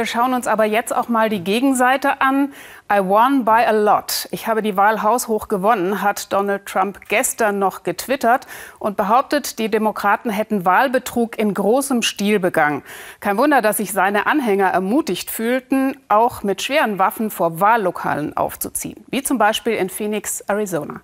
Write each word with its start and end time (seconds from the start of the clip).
Wir 0.00 0.06
schauen 0.06 0.32
uns 0.32 0.46
aber 0.46 0.64
jetzt 0.64 0.94
auch 0.94 1.08
mal 1.08 1.28
die 1.28 1.42
Gegenseite 1.42 2.20
an. 2.20 2.52
I 2.88 3.00
won 3.00 3.44
by 3.44 3.64
a 3.66 3.72
lot. 3.72 4.28
Ich 4.30 4.46
habe 4.46 4.62
die 4.62 4.76
Wahl 4.76 5.02
haushoch 5.02 5.48
gewonnen, 5.48 6.02
hat 6.02 6.32
Donald 6.32 6.66
Trump 6.66 7.00
gestern 7.08 7.58
noch 7.58 7.82
getwittert 7.82 8.46
und 8.78 8.96
behauptet, 8.96 9.58
die 9.58 9.68
Demokraten 9.68 10.30
hätten 10.30 10.64
Wahlbetrug 10.64 11.36
in 11.36 11.52
großem 11.52 12.02
Stil 12.02 12.38
begangen. 12.38 12.84
Kein 13.18 13.38
Wunder, 13.38 13.60
dass 13.60 13.78
sich 13.78 13.92
seine 13.92 14.28
Anhänger 14.28 14.68
ermutigt 14.68 15.32
fühlten, 15.32 15.96
auch 16.08 16.44
mit 16.44 16.62
schweren 16.62 17.00
Waffen 17.00 17.32
vor 17.32 17.58
Wahllokalen 17.58 18.36
aufzuziehen, 18.36 19.04
wie 19.08 19.24
zum 19.24 19.38
Beispiel 19.38 19.72
in 19.72 19.90
Phoenix, 19.90 20.42
Arizona. 20.42 21.00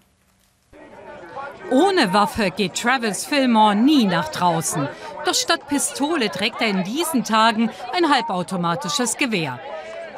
Ohne 1.70 2.12
Waffe 2.12 2.52
geht 2.52 2.80
Travis 2.80 3.24
Fillmore 3.24 3.74
nie 3.74 4.04
nach 4.04 4.29
draußen. 4.29 4.86
Doch 5.25 5.34
statt 5.34 5.68
Pistole 5.68 6.30
trägt 6.30 6.61
er 6.61 6.68
in 6.68 6.84
diesen 6.84 7.25
Tagen 7.25 7.70
ein 7.93 8.12
halbautomatisches 8.12 9.16
Gewehr. 9.16 9.58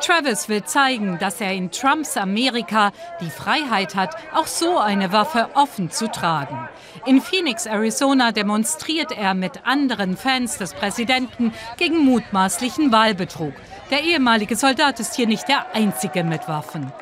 Travis 0.00 0.48
will 0.48 0.62
zeigen, 0.64 1.18
dass 1.18 1.40
er 1.40 1.52
in 1.52 1.70
Trumps 1.70 2.16
Amerika 2.16 2.92
die 3.20 3.30
Freiheit 3.30 3.94
hat, 3.94 4.14
auch 4.34 4.46
so 4.46 4.78
eine 4.78 5.12
Waffe 5.12 5.48
offen 5.54 5.90
zu 5.90 6.10
tragen. 6.10 6.68
In 7.06 7.20
Phoenix, 7.20 7.66
Arizona 7.66 8.32
demonstriert 8.32 9.12
er 9.12 9.34
mit 9.34 9.66
anderen 9.66 10.16
Fans 10.16 10.58
des 10.58 10.74
Präsidenten 10.74 11.52
gegen 11.78 12.04
mutmaßlichen 12.04 12.92
Wahlbetrug. 12.92 13.54
Der 13.90 14.02
ehemalige 14.02 14.56
Soldat 14.56 15.00
ist 15.00 15.14
hier 15.14 15.26
nicht 15.26 15.48
der 15.48 15.74
einzige 15.74 16.24
mit 16.24 16.46
Waffen. 16.48 16.92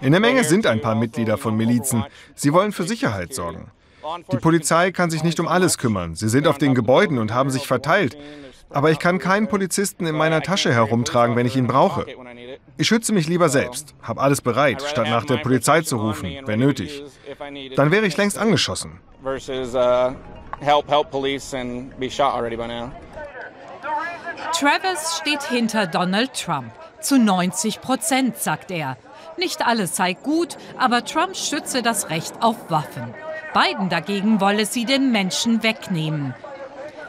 In 0.00 0.12
der 0.12 0.20
Menge 0.20 0.44
sind 0.44 0.66
ein 0.66 0.80
paar 0.80 0.94
Mitglieder 0.94 1.38
von 1.38 1.56
Milizen. 1.56 2.04
Sie 2.34 2.52
wollen 2.52 2.72
für 2.72 2.84
Sicherheit 2.84 3.34
sorgen. 3.34 3.70
Die 4.32 4.36
Polizei 4.36 4.92
kann 4.92 5.10
sich 5.10 5.22
nicht 5.22 5.40
um 5.40 5.48
alles 5.48 5.78
kümmern. 5.78 6.14
Sie 6.14 6.28
sind 6.28 6.46
auf 6.46 6.58
den 6.58 6.74
Gebäuden 6.74 7.18
und 7.18 7.32
haben 7.32 7.50
sich 7.50 7.66
verteilt. 7.66 8.16
Aber 8.70 8.90
ich 8.90 8.98
kann 8.98 9.18
keinen 9.18 9.48
Polizisten 9.48 10.06
in 10.06 10.16
meiner 10.16 10.40
Tasche 10.40 10.72
herumtragen, 10.72 11.36
wenn 11.36 11.46
ich 11.46 11.56
ihn 11.56 11.66
brauche. 11.66 12.06
Ich 12.76 12.88
schütze 12.88 13.12
mich 13.12 13.28
lieber 13.28 13.48
selbst, 13.48 13.94
habe 14.02 14.20
alles 14.20 14.40
bereit, 14.40 14.82
statt 14.82 15.08
nach 15.08 15.24
der 15.24 15.36
Polizei 15.36 15.82
zu 15.82 15.96
rufen, 15.96 16.38
wenn 16.44 16.58
nötig. 16.58 17.04
Dann 17.76 17.90
wäre 17.90 18.06
ich 18.06 18.16
längst 18.16 18.36
angeschossen. 18.36 19.00
Travis 24.52 25.18
steht 25.20 25.42
hinter 25.42 25.86
Donald 25.86 26.34
Trump. 26.34 26.72
Zu 27.00 27.18
90 27.18 27.80
Prozent, 27.80 28.38
sagt 28.38 28.70
er. 28.70 28.96
Nicht 29.36 29.66
alles 29.66 29.96
sei 29.96 30.14
gut, 30.14 30.56
aber 30.78 31.04
Trump 31.04 31.36
schütze 31.36 31.82
das 31.82 32.08
Recht 32.08 32.34
auf 32.40 32.70
Waffen. 32.70 33.14
Biden 33.54 33.88
dagegen 33.88 34.40
wolle 34.40 34.66
sie 34.66 34.84
den 34.84 35.12
Menschen 35.12 35.62
wegnehmen. 35.62 36.34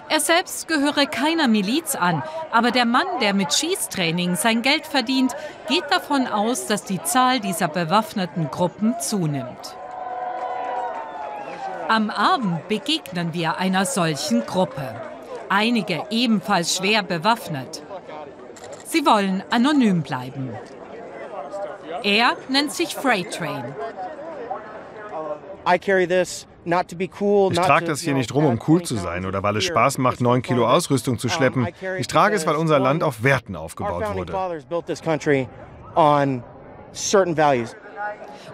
Er 0.08 0.20
selbst 0.20 0.68
gehöre 0.68 1.08
keiner 1.08 1.48
Miliz 1.48 1.96
an, 1.96 2.22
aber 2.52 2.70
der 2.70 2.86
Mann, 2.86 3.08
der 3.22 3.34
mit 3.34 3.54
Schießtraining 3.54 4.36
sein 4.36 4.62
Geld 4.62 4.86
verdient, 4.86 5.36
geht 5.68 5.84
davon 5.90 6.28
aus, 6.28 6.68
dass 6.68 6.84
die 6.84 7.02
Zahl 7.02 7.40
dieser 7.40 7.68
bewaffneten 7.68 8.52
Gruppen 8.52 8.96
zunimmt. 9.00 9.76
Am 11.88 12.12
Abend 12.12 12.68
begegnen 12.68 13.34
wir 13.34 13.58
einer 13.58 13.86
solchen 13.86 14.46
Gruppe. 14.46 14.96
Einige 15.50 16.04
ebenfalls 16.12 16.78
schwer 16.78 17.02
bewaffnet. 17.04 17.84
Sie 18.86 19.06
wollen 19.06 19.44
anonym 19.50 20.04
bleiben. 20.04 20.56
Er 22.04 22.38
nennt 22.50 22.72
sich 22.72 22.96
Freight 22.96 23.34
Train. 23.34 23.76
Ich 25.66 27.60
trage 27.60 27.86
das 27.86 28.02
hier 28.02 28.14
nicht 28.14 28.34
rum, 28.34 28.46
um 28.46 28.60
cool 28.68 28.82
zu 28.82 28.96
sein 28.96 29.26
oder 29.26 29.44
weil 29.44 29.58
es 29.58 29.64
Spaß 29.66 29.98
macht, 30.00 30.22
9 30.22 30.42
Kilo 30.42 30.68
Ausrüstung 30.68 31.20
zu 31.20 31.30
schleppen. 31.30 31.68
Ich 31.98 32.08
trage 32.08 32.36
es, 32.36 32.48
weil 32.48 32.56
unser 32.56 32.80
Land 32.80 33.04
auf 33.04 33.24
Werten 33.24 33.56
aufgebaut 33.56 34.04
wurde. 34.16 34.34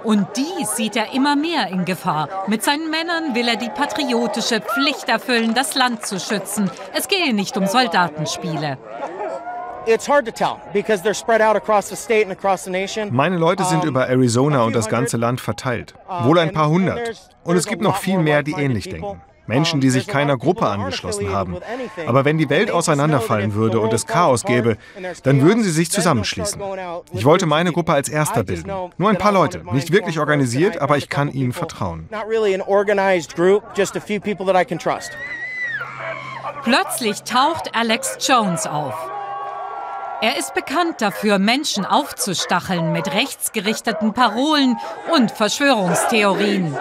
Und 0.03 0.28
die 0.36 0.66
sieht 0.66 0.96
er 0.96 1.13
immer 1.13 1.36
mehr 1.36 1.68
in 1.68 1.86
Gefahr. 1.86 2.28
Mit 2.47 2.63
seinen 2.63 2.90
Männern 2.90 3.36
will 3.36 3.47
er 3.47 3.56
die 3.56 3.69
patriotische 3.69 4.62
Pflicht 4.62 5.07
erfüllen, 5.09 5.53
das 5.53 5.75
Land 5.75 6.06
zu 6.06 6.19
schützen. 6.19 6.72
Es 6.94 7.07
gehe 7.07 7.34
nicht 7.34 7.56
um 7.56 7.68
Soldatenspiele. 7.68 8.78
Meine 13.12 13.38
Leute 13.38 13.64
sind 13.64 13.84
über 13.84 14.08
Arizona 14.08 14.64
und 14.64 14.75
das 14.75 14.90
ganze 14.90 15.18
Land 15.18 15.42
verteilt. 15.42 15.96
Wohl 16.24 16.38
ein 16.40 16.53
paar 16.53 16.69
hundert. 16.69 17.31
Und 17.44 17.56
es 17.56 17.66
gibt 17.66 17.81
noch 17.81 17.97
viel 17.97 18.19
mehr, 18.19 18.44
die 18.44 18.53
ähnlich 18.53 18.90
denken. 18.90 19.22
Menschen, 19.47 19.81
die 19.81 19.90
sich 19.90 20.08
keiner 20.08 20.38
Gruppe 20.38 20.68
angeschlossen 20.68 21.31
haben. 21.34 21.58
Aber 22.06 22.25
wenn 22.25 22.38
die 22.38 22.50
Welt 22.50 22.72
auseinanderfallen 22.72 23.53
würde 23.53 23.80
und 23.80 23.92
es 23.92 24.06
Chaos 24.06 24.44
gäbe, 24.44 24.78
dann 25.24 25.42
würden 25.42 25.64
sie 25.64 25.72
sich 25.72 25.92
zusammenschließen. 25.92 26.62
Ich 27.12 27.25
wollte 27.25 27.48
meine 27.48 27.72
Gruppe 27.72 27.94
als 27.94 28.08
erster 28.08 28.44
bilden. 28.44 28.72
Nur 28.98 29.09
ein 29.09 29.18
paar 29.18 29.34
Leute, 29.34 29.63
nicht 29.74 29.92
wirklich 29.92 30.19
organisiert, 30.19 30.80
aber 30.80 30.98
ich 30.98 31.09
kann 31.09 31.30
ihnen 31.30 31.53
vertrauen. 31.53 32.08
Plötzlich 36.63 37.24
taucht 37.24 37.75
Alex 37.75 38.18
Jones 38.28 38.68
auf. 38.68 39.11
Er 40.22 40.38
ist 40.38 40.54
bekannt 40.54 41.02
dafür, 41.02 41.40
Menschen 41.40 41.84
aufzustacheln 41.84 42.92
mit 42.92 43.12
rechtsgerichteten 43.12 44.14
Parolen 44.14 44.78
und 45.16 45.32
Verschwörungstheorien. 45.32 46.78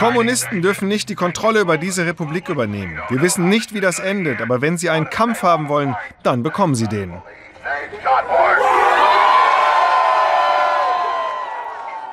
Kommunisten 0.00 0.60
dürfen 0.60 0.88
nicht 0.88 1.08
die 1.08 1.14
Kontrolle 1.14 1.60
über 1.60 1.78
diese 1.78 2.04
Republik 2.04 2.48
übernehmen. 2.48 3.00
Wir 3.10 3.22
wissen 3.22 3.48
nicht, 3.48 3.74
wie 3.74 3.80
das 3.80 4.00
endet, 4.00 4.40
aber 4.40 4.60
wenn 4.60 4.76
sie 4.76 4.90
einen 4.90 5.08
Kampf 5.08 5.44
haben 5.44 5.68
wollen, 5.68 5.94
dann 6.24 6.42
bekommen 6.42 6.74
sie 6.74 6.88
den. 6.88 7.12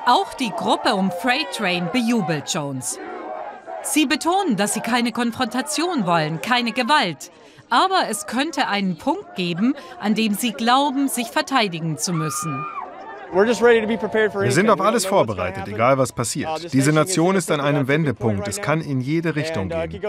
Auch 0.05 0.33
die 0.35 0.51
Gruppe 0.51 0.93
um 0.93 1.11
Freight 1.11 1.51
Train 1.55 1.89
bejubelt 1.91 2.53
Jones. 2.53 2.99
Sie 3.83 4.05
betonen, 4.05 4.55
dass 4.57 4.73
sie 4.73 4.81
keine 4.81 5.11
Konfrontation 5.11 6.05
wollen, 6.05 6.41
keine 6.41 6.71
Gewalt. 6.71 7.31
Aber 7.69 8.09
es 8.09 8.25
könnte 8.25 8.67
einen 8.67 8.97
Punkt 8.97 9.35
geben, 9.35 9.75
an 9.99 10.15
dem 10.15 10.33
sie 10.33 10.53
glauben, 10.53 11.07
sich 11.07 11.27
verteidigen 11.27 11.97
zu 11.97 12.13
müssen. 12.13 12.65
Wir 13.31 14.51
sind 14.51 14.69
auf 14.71 14.81
alles 14.81 15.05
vorbereitet, 15.05 15.67
egal 15.67 15.99
was 15.99 16.11
passiert. 16.11 16.73
Diese 16.73 16.91
Nation 16.91 17.35
ist 17.35 17.51
an 17.51 17.61
einem 17.61 17.87
Wendepunkt. 17.87 18.47
Es 18.47 18.59
kann 18.59 18.81
in 18.81 19.01
jede 19.01 19.35
Richtung 19.35 19.71
uh, 19.71 19.87
gehen. 19.87 20.01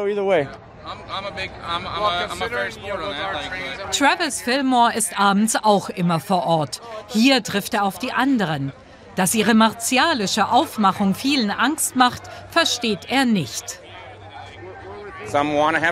Travis 3.93 4.41
Fillmore 4.41 4.95
ist 4.97 5.21
abends 5.21 5.57
auch 5.63 5.91
immer 5.91 6.19
vor 6.19 6.47
Ort. 6.47 6.81
Hier 7.09 7.43
trifft 7.43 7.75
er 7.75 7.85
auf 7.85 7.99
die 7.99 8.13
anderen. 8.13 8.73
Dass 9.21 9.35
ihre 9.35 9.53
martialische 9.53 10.49
Aufmachung 10.49 11.15
vielen 11.15 11.51
Angst 11.51 11.95
macht, 11.95 12.23
versteht 12.49 13.01
er 13.11 13.27
nicht. 13.27 13.79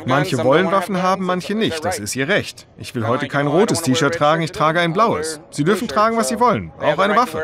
Manche 0.06 0.42
wollen 0.42 0.72
Waffen 0.72 1.02
haben, 1.02 1.26
manche 1.26 1.54
nicht. 1.54 1.84
Das 1.84 1.98
ist 1.98 2.16
ihr 2.16 2.26
Recht. 2.26 2.66
Ich 2.78 2.94
will 2.94 3.06
heute 3.06 3.28
kein 3.28 3.46
rotes 3.46 3.82
T-Shirt 3.82 4.14
tragen, 4.14 4.40
ich 4.40 4.52
trage 4.52 4.80
ein 4.80 4.94
blaues. 4.94 5.42
Sie 5.50 5.62
dürfen 5.62 5.88
tragen, 5.88 6.16
was 6.16 6.30
sie 6.30 6.40
wollen, 6.40 6.72
auch 6.80 6.98
eine 6.98 7.16
Waffe. 7.16 7.38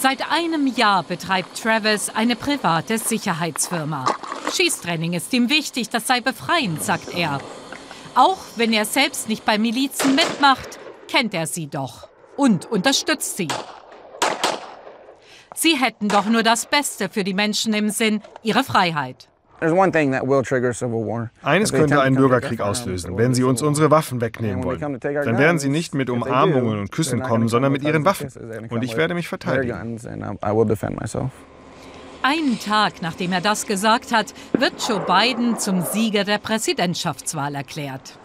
Seit 0.00 0.32
einem 0.32 0.66
Jahr 0.66 1.04
betreibt 1.04 1.62
Travis 1.62 2.10
eine 2.10 2.34
private 2.34 2.98
Sicherheitsfirma. 2.98 4.06
Schießtraining 4.52 5.12
ist 5.12 5.32
ihm 5.32 5.48
wichtig, 5.50 5.88
das 5.88 6.08
sei 6.08 6.20
befreiend, 6.20 6.82
sagt 6.82 7.14
er. 7.14 7.38
Auch 8.16 8.38
wenn 8.56 8.72
er 8.72 8.86
selbst 8.86 9.28
nicht 9.28 9.44
bei 9.44 9.56
Milizen 9.56 10.16
mitmacht, 10.16 10.80
kennt 11.06 11.32
er 11.32 11.46
sie 11.46 11.68
doch 11.68 12.08
und 12.38 12.70
unterstützt 12.70 13.36
sie. 13.36 13.48
Sie 15.54 15.76
hätten 15.76 16.08
doch 16.08 16.24
nur 16.26 16.42
das 16.42 16.64
Beste 16.66 17.10
für 17.10 17.24
die 17.24 17.34
Menschen 17.34 17.74
im 17.74 17.90
Sinn, 17.90 18.22
ihre 18.42 18.64
Freiheit. 18.64 19.28
Eines 19.60 19.74
könnte 21.72 22.00
einen 22.00 22.14
Bürgerkrieg 22.14 22.60
auslösen, 22.60 23.18
wenn 23.18 23.34
sie 23.34 23.42
uns 23.42 23.60
unsere 23.60 23.90
Waffen 23.90 24.20
wegnehmen 24.20 24.62
wollen. 24.62 25.00
Dann 25.00 25.38
werden 25.38 25.58
sie 25.58 25.68
nicht 25.68 25.96
mit 25.96 26.10
Umarmungen 26.10 26.78
und 26.78 26.92
Küssen 26.92 27.20
kommen, 27.20 27.48
sondern 27.48 27.72
mit 27.72 27.82
ihren 27.82 28.04
Waffen. 28.04 28.30
Und 28.70 28.84
ich 28.84 28.96
werde 28.96 29.14
mich 29.14 29.26
verteidigen. 29.26 29.98
Einen 32.22 32.60
Tag 32.60 33.02
nachdem 33.02 33.32
er 33.32 33.40
das 33.40 33.66
gesagt 33.66 34.12
hat, 34.12 34.32
wird 34.52 34.74
Joe 34.88 35.00
Biden 35.00 35.58
zum 35.58 35.82
Sieger 35.82 36.22
der 36.22 36.38
Präsidentschaftswahl 36.38 37.56
erklärt. 37.56 38.16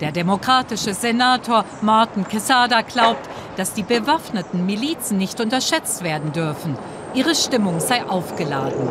Der 0.00 0.10
demokratische 0.10 0.92
Senator 0.92 1.64
Martin 1.80 2.26
Quesada 2.26 2.80
glaubt, 2.82 3.28
dass 3.56 3.74
die 3.74 3.84
bewaffneten 3.84 4.66
Milizen 4.66 5.18
nicht 5.18 5.40
unterschätzt 5.40 6.02
werden 6.02 6.32
dürfen. 6.32 6.76
Ihre 7.14 7.34
Stimmung 7.36 7.78
sei 7.78 8.04
aufgeladen. 8.04 8.88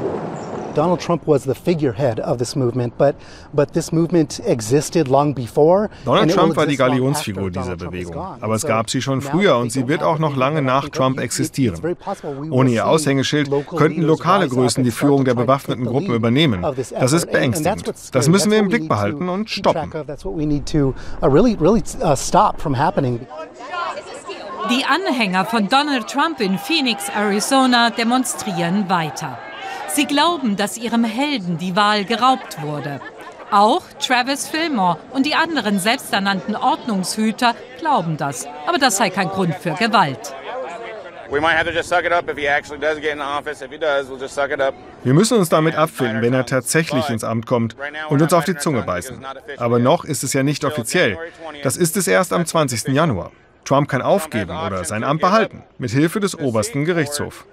Donald 0.75 1.01
Trump 1.01 1.27
was 1.27 1.43
the 1.43 1.53
figurehead 1.53 2.19
of 2.19 2.37
this 2.37 2.55
movement, 2.55 2.97
but 2.97 3.15
but 3.53 3.73
this 3.73 3.91
movement 3.91 4.39
existed 4.45 5.07
long 5.07 5.33
before. 5.33 5.89
Donald 6.05 6.31
Trump 6.31 6.55
war 6.55 6.65
die 6.65 6.77
Galionsfigur 6.77 7.51
dieser 7.51 7.75
Bewegung, 7.75 8.15
aber 8.15 8.55
es 8.55 8.65
gab 8.65 8.89
sie 8.89 9.01
schon 9.01 9.21
früher 9.21 9.57
und 9.57 9.71
sie 9.71 9.87
wird 9.87 10.03
auch 10.03 10.19
noch 10.19 10.35
lange 10.35 10.61
nach 10.61 10.89
Trump 10.89 11.19
existieren. 11.19 11.79
Ohne 12.49 12.71
ihr 12.71 12.87
Aushängeschild 12.87 13.49
könnten 13.75 14.01
lokale 14.01 14.47
Größen 14.47 14.83
die 14.83 14.91
Führung 14.91 15.25
der 15.25 15.35
bewaffneten 15.35 15.85
Gruppen 15.85 16.13
übernehmen. 16.13 16.65
Das 16.99 17.13
ist 17.13 17.31
beängstigend. 17.31 17.93
Das 18.11 18.27
müssen 18.27 18.51
wir 18.51 18.59
im 18.59 18.69
Blick 18.69 18.87
behalten 18.87 19.29
und 19.29 19.49
stoppen. 19.49 19.91
Die 24.69 24.85
Anhänger 24.85 25.45
von 25.45 25.67
Donald 25.67 26.07
Trump 26.07 26.39
in 26.39 26.57
Phoenix, 26.57 27.09
Arizona 27.09 27.89
demonstrieren 27.89 28.89
weiter. 28.89 29.37
Sie 29.93 30.05
glauben, 30.07 30.57
dass 30.57 30.77
ihrem 30.77 31.03
Helden 31.03 31.59
die 31.59 31.75
Wahl 31.75 32.03
geraubt 32.03 32.61
wurde. 32.63 32.99
Auch 33.51 33.83
Travis 33.99 34.47
Fillmore 34.47 34.97
und 35.11 35.27
die 35.27 35.35
anderen 35.35 35.77
selbsternannten 35.77 36.55
Ordnungshüter 36.55 37.53
glauben 37.77 38.17
das. 38.17 38.47
Aber 38.65 38.79
das 38.79 38.97
sei 38.97 39.11
kein 39.11 39.29
Grund 39.29 39.53
für 39.53 39.73
Gewalt. 39.73 40.33
Wir 45.03 45.13
müssen 45.13 45.37
uns 45.37 45.49
damit 45.49 45.75
abfinden, 45.75 46.21
wenn 46.23 46.33
er 46.33 46.45
tatsächlich 46.47 47.09
ins 47.09 47.23
Amt 47.23 47.45
kommt 47.45 47.75
und 48.09 48.21
uns 48.21 48.33
auf 48.33 48.45
die 48.45 48.57
Zunge 48.57 48.81
beißen. 48.81 49.23
Aber 49.57 49.77
noch 49.77 50.05
ist 50.05 50.23
es 50.23 50.33
ja 50.33 50.41
nicht 50.41 50.65
offiziell. 50.65 51.19
Das 51.61 51.77
ist 51.77 51.97
es 51.97 52.07
erst 52.07 52.33
am 52.33 52.47
20. 52.47 52.87
Januar. 52.87 53.31
Trump 53.63 53.89
kann 53.89 54.01
aufgeben 54.01 54.57
oder 54.57 54.83
sein 54.85 55.03
Amt 55.03 55.21
behalten, 55.21 55.63
mit 55.77 55.91
Hilfe 55.91 56.19
des 56.19 56.37
obersten 56.37 56.83
Gerichtshofs. 56.85 57.45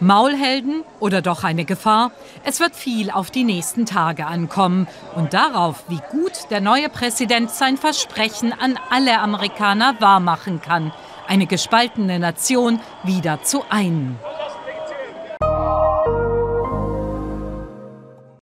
Maulhelden 0.00 0.84
oder 0.98 1.22
doch 1.22 1.44
eine 1.44 1.64
Gefahr? 1.64 2.10
Es 2.44 2.58
wird 2.58 2.74
viel 2.74 3.10
auf 3.10 3.30
die 3.30 3.44
nächsten 3.44 3.86
Tage 3.86 4.26
ankommen 4.26 4.88
und 5.14 5.32
darauf, 5.32 5.84
wie 5.88 6.00
gut 6.10 6.50
der 6.50 6.60
neue 6.60 6.88
Präsident 6.88 7.50
sein 7.50 7.76
Versprechen 7.76 8.52
an 8.52 8.78
alle 8.90 9.20
Amerikaner 9.20 9.94
wahrmachen 10.00 10.60
kann, 10.60 10.92
eine 11.28 11.46
gespaltene 11.46 12.18
Nation 12.18 12.80
wieder 13.04 13.42
zu 13.42 13.64
einen. 13.70 14.18